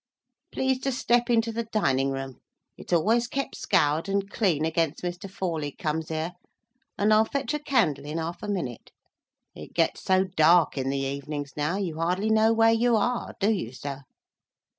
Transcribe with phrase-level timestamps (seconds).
[0.51, 5.29] Please to step into the dining room—it's always kep scoured and clean against Mr.
[5.29, 8.89] Forley comes here—and I'll fetch a candle in half a minute.
[9.53, 13.51] It gets so dark in the evenings, now, you hardly know where you are, do
[13.51, 14.01] you, sir?